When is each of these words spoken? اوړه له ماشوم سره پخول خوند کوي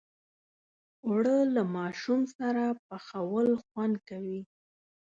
اوړه 1.05 1.37
له 1.55 1.63
ماشوم 1.75 2.21
سره 2.37 2.63
پخول 2.87 3.47
خوند 3.63 3.95
کوي 4.09 4.41